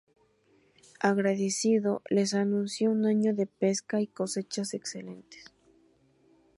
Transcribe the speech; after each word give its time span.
Agradecido, 0.99 2.01
les 2.09 2.33
anunció 2.33 2.89
un 2.89 3.05
año 3.05 3.35
de 3.35 3.45
pesca 3.45 4.01
y 4.01 4.07
cosechas 4.07 4.73
excelentes. 4.73 5.53